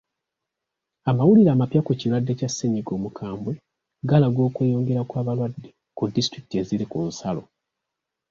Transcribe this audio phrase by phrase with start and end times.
[1.09, 3.53] Amawulira amapya ku kirwadde kya ssennyiga omukambwe
[4.09, 7.43] galaga okweyongera kw'abalwadde ku disitulikiti eziri ku nsalo.